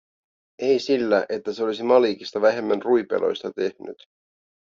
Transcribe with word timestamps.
Ei 0.59 0.79
sillä, 0.79 1.25
että 1.29 1.53
se 1.53 1.63
olisi 1.63 1.83
Malikista 1.83 2.41
vähemmän 2.41 2.81
ruipeloista 2.81 3.51
tehnyt. 3.51 4.07